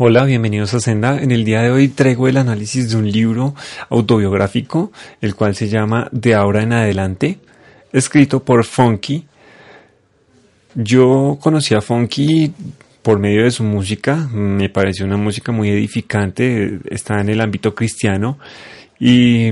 Hola, 0.00 0.24
bienvenidos 0.26 0.74
a 0.74 0.78
Senda. 0.78 1.20
En 1.20 1.32
el 1.32 1.44
día 1.44 1.60
de 1.60 1.72
hoy 1.72 1.88
traigo 1.88 2.28
el 2.28 2.36
análisis 2.36 2.88
de 2.88 2.96
un 2.96 3.10
libro 3.10 3.56
autobiográfico, 3.88 4.92
el 5.20 5.34
cual 5.34 5.56
se 5.56 5.66
llama 5.66 6.08
De 6.12 6.36
ahora 6.36 6.62
en 6.62 6.72
adelante, 6.72 7.40
escrito 7.92 8.44
por 8.44 8.64
Funky. 8.64 9.26
Yo 10.76 11.36
conocí 11.40 11.74
a 11.74 11.80
Funky 11.80 12.52
por 13.02 13.18
medio 13.18 13.42
de 13.42 13.50
su 13.50 13.64
música, 13.64 14.28
me 14.32 14.68
pareció 14.68 15.04
una 15.04 15.16
música 15.16 15.50
muy 15.50 15.68
edificante, 15.68 16.78
está 16.88 17.20
en 17.20 17.30
el 17.30 17.40
ámbito 17.40 17.74
cristiano 17.74 18.38
y 19.00 19.50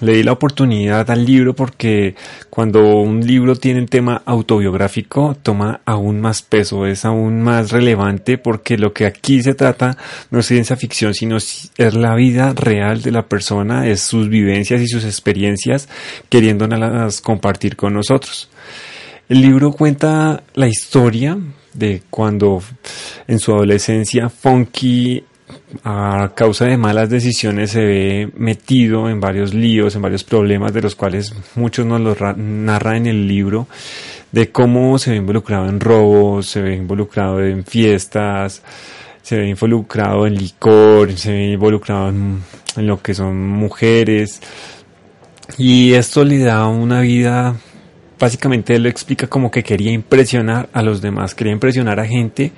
le 0.00 0.16
di 0.16 0.22
la 0.22 0.32
oportunidad 0.32 1.10
al 1.10 1.24
libro 1.24 1.54
porque 1.54 2.14
cuando 2.50 2.98
un 3.00 3.26
libro 3.26 3.56
tiene 3.56 3.80
un 3.80 3.86
tema 3.86 4.22
autobiográfico 4.24 5.36
toma 5.42 5.80
aún 5.84 6.20
más 6.20 6.42
peso, 6.42 6.86
es 6.86 7.04
aún 7.04 7.42
más 7.42 7.70
relevante 7.70 8.38
porque 8.38 8.76
lo 8.76 8.92
que 8.92 9.06
aquí 9.06 9.42
se 9.42 9.54
trata 9.54 9.96
no 10.30 10.40
es 10.40 10.46
ciencia 10.46 10.76
ficción, 10.76 11.14
sino 11.14 11.36
es 11.36 11.70
la 11.76 12.14
vida 12.14 12.52
real 12.54 13.02
de 13.02 13.12
la 13.12 13.26
persona, 13.26 13.86
es 13.86 14.00
sus 14.00 14.28
vivencias 14.28 14.80
y 14.80 14.88
sus 14.88 15.04
experiencias 15.04 15.88
queriéndolas 16.28 17.20
compartir 17.20 17.76
con 17.76 17.94
nosotros. 17.94 18.50
El 19.28 19.40
libro 19.40 19.72
cuenta 19.72 20.42
la 20.54 20.68
historia 20.68 21.38
de 21.72 22.02
cuando 22.10 22.62
en 23.26 23.38
su 23.38 23.52
adolescencia 23.52 24.28
Funky 24.28 25.24
a 25.82 26.32
causa 26.34 26.66
de 26.66 26.76
malas 26.76 27.10
decisiones 27.10 27.70
se 27.70 27.84
ve 27.84 28.30
metido 28.36 29.08
en 29.10 29.20
varios 29.20 29.52
líos, 29.52 29.94
en 29.94 30.02
varios 30.02 30.24
problemas 30.24 30.72
de 30.72 30.82
los 30.82 30.94
cuales 30.94 31.34
muchos 31.54 31.84
nos 31.84 32.00
los 32.00 32.16
narra 32.36 32.96
en 32.96 33.06
el 33.06 33.28
libro, 33.28 33.66
de 34.32 34.50
cómo 34.50 34.98
se 34.98 35.10
ve 35.10 35.16
involucrado 35.16 35.68
en 35.68 35.80
robos, 35.80 36.46
se 36.46 36.62
ve 36.62 36.74
involucrado 36.74 37.42
en 37.44 37.64
fiestas, 37.64 38.62
se 39.22 39.36
ve 39.36 39.48
involucrado 39.48 40.26
en 40.26 40.34
licor, 40.34 41.12
se 41.12 41.32
ve 41.32 41.52
involucrado 41.52 42.08
en, 42.08 42.42
lo 42.76 43.00
que 43.00 43.14
son 43.14 43.46
mujeres. 43.46 44.40
Y 45.58 45.92
esto 45.92 46.24
le 46.24 46.38
da 46.38 46.66
una 46.66 47.00
vida, 47.00 47.54
básicamente 48.18 48.78
lo 48.78 48.88
explica 48.88 49.26
como 49.26 49.50
que 49.50 49.62
quería 49.62 49.92
impresionar 49.92 50.68
a 50.72 50.82
los 50.82 51.00
demás, 51.00 51.34
quería 51.34 51.52
impresionar 51.52 52.00
a 52.00 52.06
gente 52.06 52.52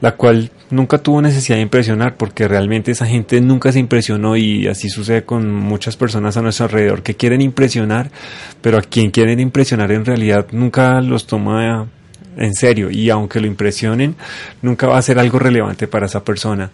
la 0.00 0.12
cual 0.12 0.50
nunca 0.70 0.98
tuvo 0.98 1.22
necesidad 1.22 1.56
de 1.56 1.62
impresionar 1.62 2.16
porque 2.16 2.48
realmente 2.48 2.90
esa 2.90 3.06
gente 3.06 3.40
nunca 3.40 3.72
se 3.72 3.78
impresionó 3.78 4.36
y 4.36 4.66
así 4.66 4.88
sucede 4.88 5.24
con 5.24 5.52
muchas 5.54 5.96
personas 5.96 6.36
a 6.36 6.42
nuestro 6.42 6.66
alrededor 6.66 7.02
que 7.02 7.14
quieren 7.14 7.40
impresionar, 7.40 8.10
pero 8.60 8.78
a 8.78 8.82
quien 8.82 9.10
quieren 9.10 9.40
impresionar 9.40 9.92
en 9.92 10.04
realidad 10.04 10.46
nunca 10.52 11.00
los 11.00 11.26
toma 11.26 11.86
en 12.36 12.54
serio 12.54 12.90
y 12.90 13.10
aunque 13.10 13.40
lo 13.40 13.46
impresionen, 13.46 14.14
nunca 14.62 14.86
va 14.86 14.98
a 14.98 15.02
ser 15.02 15.18
algo 15.18 15.38
relevante 15.38 15.86
para 15.86 16.06
esa 16.06 16.22
persona. 16.22 16.70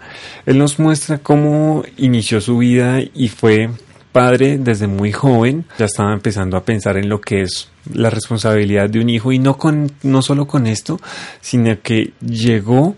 Él 0.47 0.59
nos 0.59 0.79
muestra 0.79 1.19
cómo 1.19 1.85
inició 1.97 2.41
su 2.41 2.59
vida 2.59 3.01
y 3.01 3.29
fue 3.29 3.71
padre 4.13 4.59
desde 4.59 4.87
muy 4.87 5.11
joven, 5.11 5.65
ya 5.79 5.87
estaba 5.87 6.13
empezando 6.13 6.57
a 6.57 6.65
pensar 6.65 6.97
en 6.97 7.09
lo 7.09 7.21
que 7.21 7.43
es 7.43 7.71
la 7.93 8.11
responsabilidad 8.11 8.89
de 8.89 9.01
un 9.01 9.09
hijo 9.09 9.33
y 9.33 9.39
no 9.39 9.57
con 9.57 9.91
no 10.03 10.23
solo 10.23 10.47
con 10.47 10.67
esto, 10.67 11.01
sino 11.41 11.81
que 11.83 12.13
llegó 12.21 12.95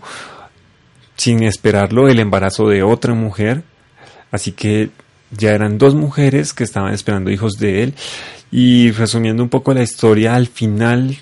sin 1.15 1.43
esperarlo 1.43 2.09
el 2.09 2.19
embarazo 2.19 2.67
de 2.67 2.83
otra 2.83 3.13
mujer, 3.13 3.63
así 4.31 4.51
que 4.51 4.89
ya 5.31 5.51
eran 5.51 5.77
dos 5.77 5.95
mujeres 5.95 6.53
que 6.53 6.63
estaban 6.63 6.93
esperando 6.93 7.31
hijos 7.31 7.53
de 7.53 7.83
él. 7.83 7.93
Y 8.51 8.91
resumiendo 8.91 9.43
un 9.43 9.49
poco 9.49 9.73
la 9.73 9.81
historia 9.81 10.35
al 10.35 10.47
final 10.47 11.17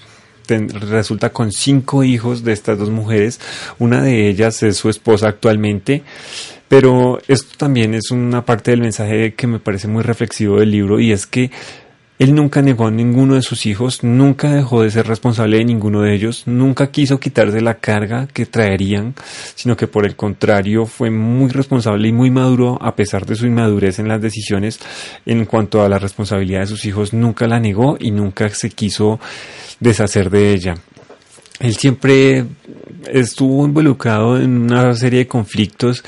resulta 0.47 1.31
con 1.31 1.51
cinco 1.51 2.03
hijos 2.03 2.43
de 2.43 2.51
estas 2.51 2.77
dos 2.77 2.89
mujeres, 2.89 3.39
una 3.79 4.01
de 4.01 4.29
ellas 4.29 4.61
es 4.63 4.77
su 4.77 4.89
esposa 4.89 5.29
actualmente 5.29 6.03
pero 6.75 7.19
esto 7.27 7.55
también 7.55 7.93
es 7.93 8.09
una 8.09 8.43
parte 8.45 8.71
del 8.71 8.81
mensaje 8.81 9.35
que 9.35 9.45
me 9.45 9.59
parece 9.59 9.87
muy 9.87 10.01
reflexivo 10.01 10.59
del 10.59 10.71
libro 10.71 10.99
y 10.99 11.11
es 11.11 11.27
que 11.27 11.51
él 12.17 12.33
nunca 12.33 12.63
negó 12.63 12.87
a 12.87 12.91
ninguno 12.91 13.35
de 13.35 13.43
sus 13.43 13.67
hijos, 13.67 14.03
nunca 14.03 14.51
dejó 14.51 14.81
de 14.81 14.89
ser 14.89 15.05
responsable 15.05 15.57
de 15.57 15.65
ninguno 15.65 16.01
de 16.01 16.15
ellos, 16.15 16.47
nunca 16.47 16.89
quiso 16.89 17.19
quitarse 17.19 17.61
la 17.61 17.75
carga 17.75 18.25
que 18.25 18.47
traerían, 18.47 19.13
sino 19.53 19.77
que 19.77 19.85
por 19.85 20.03
el 20.03 20.15
contrario 20.15 20.87
fue 20.87 21.11
muy 21.11 21.51
responsable 21.51 22.07
y 22.07 22.11
muy 22.11 22.31
maduro 22.31 22.79
a 22.81 22.95
pesar 22.95 23.27
de 23.27 23.35
su 23.35 23.45
inmadurez 23.45 23.99
en 23.99 24.07
las 24.07 24.19
decisiones 24.19 24.79
en 25.27 25.45
cuanto 25.45 25.83
a 25.83 25.89
la 25.89 25.99
responsabilidad 25.99 26.61
de 26.61 26.67
sus 26.67 26.85
hijos, 26.85 27.13
nunca 27.13 27.45
la 27.45 27.59
negó 27.59 27.97
y 27.99 28.09
nunca 28.09 28.49
se 28.49 28.71
quiso 28.71 29.19
deshacer 29.79 30.31
de 30.31 30.53
ella. 30.53 30.73
Él 31.59 31.75
siempre 31.75 32.45
estuvo 33.11 33.63
involucrado 33.63 34.39
en 34.39 34.57
una 34.57 34.91
serie 34.95 35.19
de 35.19 35.27
conflictos 35.27 36.03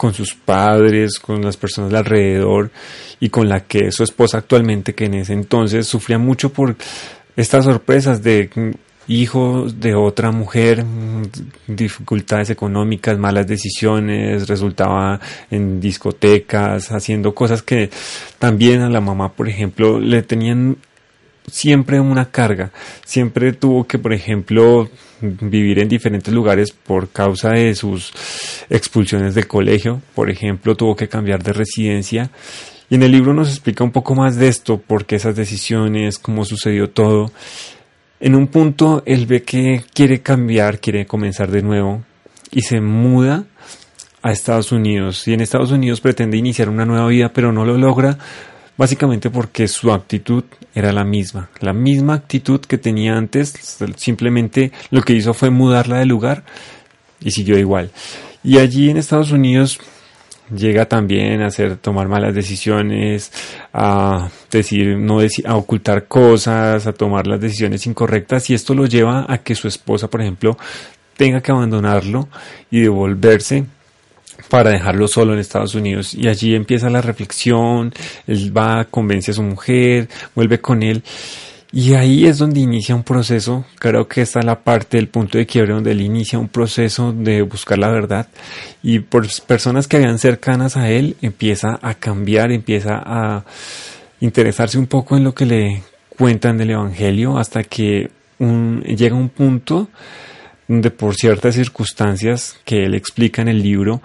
con 0.00 0.14
sus 0.14 0.34
padres, 0.34 1.18
con 1.18 1.42
las 1.42 1.58
personas 1.58 1.90
de 1.90 1.98
alrededor 1.98 2.70
y 3.20 3.28
con 3.28 3.50
la 3.50 3.64
que 3.64 3.92
su 3.92 4.02
esposa 4.02 4.38
actualmente, 4.38 4.94
que 4.94 5.04
en 5.04 5.12
ese 5.12 5.34
entonces 5.34 5.86
sufría 5.86 6.16
mucho 6.16 6.50
por 6.50 6.74
estas 7.36 7.66
sorpresas 7.66 8.22
de 8.22 8.48
hijos 9.08 9.78
de 9.78 9.94
otra 9.94 10.30
mujer, 10.30 10.86
dificultades 11.66 12.48
económicas, 12.48 13.18
malas 13.18 13.46
decisiones, 13.46 14.48
resultaba 14.48 15.20
en 15.50 15.80
discotecas, 15.80 16.92
haciendo 16.92 17.34
cosas 17.34 17.62
que 17.62 17.90
también 18.38 18.80
a 18.80 18.88
la 18.88 19.02
mamá, 19.02 19.34
por 19.34 19.50
ejemplo, 19.50 20.00
le 20.00 20.22
tenían 20.22 20.78
siempre 21.50 22.00
una 22.00 22.30
carga. 22.30 22.70
Siempre 23.04 23.52
tuvo 23.52 23.86
que, 23.86 23.98
por 23.98 24.12
ejemplo, 24.12 24.88
vivir 25.20 25.78
en 25.80 25.88
diferentes 25.88 26.32
lugares 26.32 26.72
por 26.72 27.10
causa 27.10 27.50
de 27.50 27.74
sus 27.74 28.12
expulsiones 28.68 29.34
del 29.34 29.46
colegio. 29.46 30.00
Por 30.14 30.30
ejemplo, 30.30 30.74
tuvo 30.74 30.96
que 30.96 31.08
cambiar 31.08 31.42
de 31.42 31.52
residencia. 31.52 32.30
Y 32.88 32.96
en 32.96 33.02
el 33.02 33.12
libro 33.12 33.32
nos 33.32 33.48
explica 33.48 33.84
un 33.84 33.92
poco 33.92 34.14
más 34.14 34.36
de 34.36 34.48
esto, 34.48 34.78
por 34.78 35.04
qué 35.04 35.16
esas 35.16 35.36
decisiones, 35.36 36.18
cómo 36.18 36.44
sucedió 36.44 36.90
todo. 36.90 37.30
En 38.18 38.34
un 38.34 38.48
punto 38.48 39.02
él 39.06 39.26
ve 39.26 39.42
que 39.42 39.84
quiere 39.94 40.20
cambiar, 40.20 40.80
quiere 40.80 41.06
comenzar 41.06 41.50
de 41.50 41.62
nuevo 41.62 42.02
y 42.50 42.62
se 42.62 42.80
muda 42.80 43.44
a 44.22 44.32
Estados 44.32 44.72
Unidos. 44.72 45.26
Y 45.28 45.34
en 45.34 45.40
Estados 45.40 45.70
Unidos 45.70 46.00
pretende 46.00 46.36
iniciar 46.36 46.68
una 46.68 46.84
nueva 46.84 47.06
vida, 47.06 47.32
pero 47.32 47.52
no 47.52 47.64
lo 47.64 47.78
logra 47.78 48.18
básicamente 48.80 49.28
porque 49.28 49.68
su 49.68 49.92
actitud 49.92 50.42
era 50.74 50.90
la 50.90 51.04
misma, 51.04 51.50
la 51.60 51.74
misma 51.74 52.14
actitud 52.14 52.60
que 52.60 52.78
tenía 52.78 53.14
antes, 53.14 53.52
simplemente 53.96 54.72
lo 54.90 55.02
que 55.02 55.12
hizo 55.12 55.34
fue 55.34 55.50
mudarla 55.50 55.98
de 55.98 56.06
lugar 56.06 56.44
y 57.20 57.30
siguió 57.30 57.58
igual. 57.58 57.90
Y 58.42 58.56
allí 58.56 58.88
en 58.88 58.96
Estados 58.96 59.32
Unidos 59.32 59.80
llega 60.50 60.86
también 60.86 61.42
a 61.42 61.48
hacer 61.48 61.76
tomar 61.76 62.08
malas 62.08 62.34
decisiones, 62.34 63.30
a 63.74 64.30
decir 64.50 64.96
no 64.96 65.18
a 65.20 65.56
ocultar 65.56 66.08
cosas, 66.08 66.86
a 66.86 66.94
tomar 66.94 67.26
las 67.26 67.38
decisiones 67.38 67.86
incorrectas 67.86 68.48
y 68.48 68.54
esto 68.54 68.72
lo 68.72 68.86
lleva 68.86 69.26
a 69.28 69.42
que 69.42 69.54
su 69.54 69.68
esposa, 69.68 70.08
por 70.08 70.22
ejemplo, 70.22 70.56
tenga 71.18 71.42
que 71.42 71.52
abandonarlo 71.52 72.30
y 72.70 72.80
devolverse 72.80 73.66
para 74.50 74.70
dejarlo 74.70 75.08
solo 75.08 75.32
en 75.32 75.38
Estados 75.38 75.74
Unidos. 75.74 76.12
Y 76.12 76.28
allí 76.28 76.54
empieza 76.54 76.90
la 76.90 77.00
reflexión, 77.00 77.94
él 78.26 78.54
va, 78.54 78.84
convence 78.84 79.30
a 79.30 79.34
su 79.34 79.42
mujer, 79.42 80.08
vuelve 80.34 80.60
con 80.60 80.82
él. 80.82 81.02
Y 81.72 81.94
ahí 81.94 82.26
es 82.26 82.38
donde 82.38 82.58
inicia 82.58 82.96
un 82.96 83.04
proceso, 83.04 83.64
creo 83.78 84.08
que 84.08 84.22
esta 84.22 84.40
es 84.40 84.44
la 84.44 84.64
parte 84.64 84.96
del 84.96 85.06
punto 85.06 85.38
de 85.38 85.46
quiebre 85.46 85.72
donde 85.72 85.92
él 85.92 86.00
inicia 86.00 86.36
un 86.36 86.48
proceso 86.48 87.12
de 87.12 87.42
buscar 87.42 87.78
la 87.78 87.90
verdad 87.90 88.26
y 88.82 88.98
por 88.98 89.28
personas 89.46 89.86
que 89.86 89.98
habían 89.98 90.18
cercanas 90.18 90.76
a 90.76 90.90
él 90.90 91.16
empieza 91.22 91.78
a 91.80 91.94
cambiar, 91.94 92.50
empieza 92.50 93.00
a 93.06 93.44
interesarse 94.18 94.78
un 94.78 94.88
poco 94.88 95.16
en 95.16 95.22
lo 95.22 95.32
que 95.32 95.46
le 95.46 95.82
cuentan 96.18 96.58
del 96.58 96.70
Evangelio 96.70 97.38
hasta 97.38 97.62
que 97.62 98.10
llega 98.40 99.14
un 99.14 99.28
punto 99.28 99.90
donde 100.66 100.90
por 100.90 101.14
ciertas 101.14 101.54
circunstancias 101.54 102.58
que 102.64 102.84
él 102.84 102.94
explica 102.94 103.42
en 103.42 103.48
el 103.48 103.62
libro, 103.62 104.02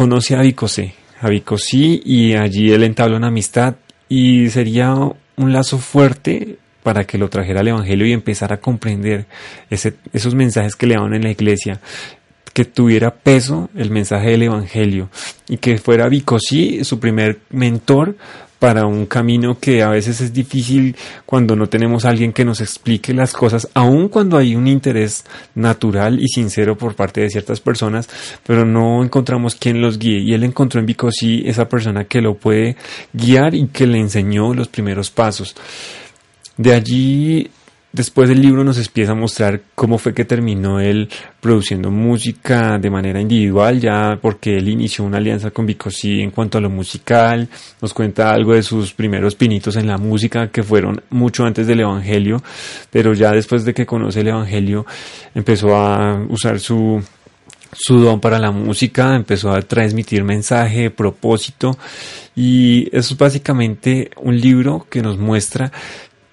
conoce 0.00 0.34
a 0.34 0.40
Vicosé, 0.40 0.94
a 1.20 1.28
Vicosí 1.28 2.00
y 2.06 2.32
allí 2.32 2.72
él 2.72 2.84
entabla 2.84 3.18
una 3.18 3.26
amistad 3.26 3.74
y 4.08 4.48
sería 4.48 4.94
un 4.94 5.52
lazo 5.52 5.76
fuerte 5.76 6.56
para 6.82 7.04
que 7.04 7.18
lo 7.18 7.28
trajera 7.28 7.60
al 7.60 7.68
Evangelio 7.68 8.06
y 8.06 8.14
empezara 8.14 8.54
a 8.54 8.60
comprender 8.62 9.26
esos 9.68 10.34
mensajes 10.34 10.74
que 10.74 10.86
le 10.86 10.94
daban 10.94 11.12
en 11.12 11.24
la 11.24 11.30
iglesia, 11.30 11.82
que 12.54 12.64
tuviera 12.64 13.14
peso 13.14 13.68
el 13.76 13.90
mensaje 13.90 14.30
del 14.30 14.44
Evangelio 14.44 15.10
y 15.50 15.58
que 15.58 15.76
fuera 15.76 16.08
Vicosí 16.08 16.82
su 16.82 16.98
primer 16.98 17.40
mentor 17.50 18.16
para 18.60 18.86
un 18.86 19.06
camino 19.06 19.58
que 19.58 19.82
a 19.82 19.88
veces 19.88 20.20
es 20.20 20.32
difícil 20.32 20.94
cuando 21.24 21.56
no 21.56 21.68
tenemos 21.68 22.04
a 22.04 22.10
alguien 22.10 22.32
que 22.32 22.44
nos 22.44 22.60
explique 22.60 23.14
las 23.14 23.32
cosas, 23.32 23.66
aun 23.74 24.08
cuando 24.08 24.36
hay 24.36 24.54
un 24.54 24.68
interés 24.68 25.24
natural 25.54 26.20
y 26.20 26.28
sincero 26.28 26.76
por 26.76 26.94
parte 26.94 27.22
de 27.22 27.30
ciertas 27.30 27.58
personas, 27.58 28.08
pero 28.46 28.66
no 28.66 29.02
encontramos 29.02 29.54
quien 29.54 29.80
los 29.80 29.98
guíe. 29.98 30.20
Y 30.20 30.34
él 30.34 30.44
encontró 30.44 30.78
en 30.78 30.86
Vicosí 30.86 31.42
esa 31.46 31.68
persona 31.68 32.04
que 32.04 32.20
lo 32.20 32.34
puede 32.34 32.76
guiar 33.14 33.54
y 33.54 33.66
que 33.68 33.86
le 33.86 33.98
enseñó 33.98 34.52
los 34.52 34.68
primeros 34.68 35.10
pasos. 35.10 35.56
De 36.58 36.74
allí 36.74 37.50
Después 37.92 38.28
del 38.28 38.40
libro 38.40 38.62
nos 38.62 38.78
empieza 38.78 39.12
a 39.12 39.16
mostrar 39.16 39.62
cómo 39.74 39.98
fue 39.98 40.14
que 40.14 40.24
terminó 40.24 40.78
él 40.78 41.08
produciendo 41.40 41.90
música 41.90 42.78
de 42.78 42.88
manera 42.88 43.20
individual, 43.20 43.80
ya 43.80 44.16
porque 44.22 44.58
él 44.58 44.68
inició 44.68 45.04
una 45.04 45.16
alianza 45.18 45.50
con 45.50 45.66
Vicosí 45.66 46.20
en 46.20 46.30
cuanto 46.30 46.58
a 46.58 46.60
lo 46.60 46.70
musical, 46.70 47.48
nos 47.82 47.92
cuenta 47.92 48.32
algo 48.32 48.54
de 48.54 48.62
sus 48.62 48.92
primeros 48.92 49.34
pinitos 49.34 49.74
en 49.74 49.88
la 49.88 49.98
música 49.98 50.52
que 50.52 50.62
fueron 50.62 51.02
mucho 51.10 51.44
antes 51.44 51.66
del 51.66 51.80
Evangelio, 51.80 52.40
pero 52.90 53.12
ya 53.12 53.32
después 53.32 53.64
de 53.64 53.74
que 53.74 53.86
conoce 53.86 54.20
el 54.20 54.28
Evangelio 54.28 54.86
empezó 55.34 55.74
a 55.74 56.24
usar 56.28 56.60
su 56.60 57.02
su 57.72 58.00
don 58.00 58.20
para 58.20 58.38
la 58.38 58.50
música, 58.50 59.14
empezó 59.14 59.52
a 59.52 59.62
transmitir 59.62 60.24
mensaje, 60.24 60.90
propósito. 60.90 61.78
Y 62.34 62.88
eso 62.96 63.14
es 63.14 63.18
básicamente 63.18 64.10
un 64.16 64.40
libro 64.40 64.86
que 64.90 65.02
nos 65.02 65.18
muestra 65.18 65.70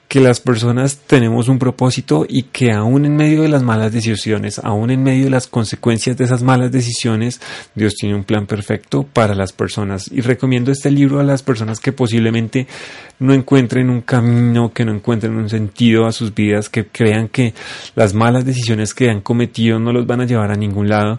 que 0.07 0.21
las 0.21 0.39
personas 0.39 0.99
tenemos 1.05 1.49
un 1.49 1.59
propósito 1.59 2.25
y 2.27 2.43
que 2.43 2.71
aún 2.71 3.05
en 3.05 3.15
medio 3.17 3.41
de 3.41 3.49
las 3.49 3.61
malas 3.61 3.91
decisiones, 3.91 4.59
aún 4.59 4.89
en 4.89 5.03
medio 5.03 5.25
de 5.25 5.29
las 5.29 5.47
consecuencias 5.47 6.15
de 6.15 6.23
esas 6.23 6.43
malas 6.43 6.71
decisiones, 6.71 7.41
Dios 7.75 7.95
tiene 7.95 8.15
un 8.15 8.23
plan 8.23 8.45
perfecto 8.45 9.03
para 9.03 9.35
las 9.35 9.51
personas. 9.51 10.09
Y 10.11 10.21
recomiendo 10.21 10.71
este 10.71 10.91
libro 10.91 11.19
a 11.19 11.23
las 11.23 11.43
personas 11.43 11.81
que 11.81 11.91
posiblemente 11.91 12.67
no 13.19 13.33
encuentren 13.33 13.89
un 13.89 14.01
camino, 14.01 14.71
que 14.71 14.85
no 14.85 14.93
encuentren 14.93 15.35
un 15.35 15.49
sentido 15.49 16.05
a 16.05 16.13
sus 16.13 16.33
vidas, 16.33 16.69
que 16.69 16.87
crean 16.87 17.27
que 17.27 17.53
las 17.95 18.13
malas 18.13 18.45
decisiones 18.45 18.93
que 18.93 19.09
han 19.09 19.21
cometido 19.21 19.77
no 19.77 19.91
los 19.91 20.07
van 20.07 20.21
a 20.21 20.25
llevar 20.25 20.51
a 20.51 20.55
ningún 20.55 20.87
lado. 20.87 21.17